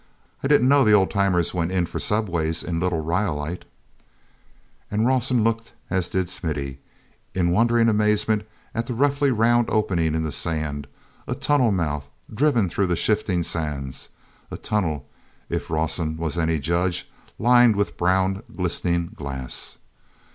[0.43, 3.65] I didn't know the old timers went in for subways in Little Rhyolite."
[4.89, 6.79] And Rawson looked as did Smithy,
[7.35, 10.87] in wondering amazement, at the roughly round opening in the sand,
[11.27, 15.07] a tunnel mouth, driven through the shifting sands—a tunnel,
[15.49, 17.07] if Rawson was any judge,
[17.37, 19.77] lined with brown glistening glass.